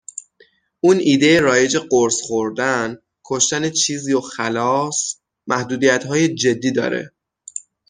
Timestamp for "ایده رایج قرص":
0.97-2.21